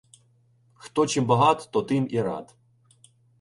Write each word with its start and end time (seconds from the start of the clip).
Хто 0.73 1.07
чим 1.07 1.25
багат, 1.25 1.69
то 1.71 1.81
тим 1.83 2.07
і 2.11 2.21
рад. 2.29 2.55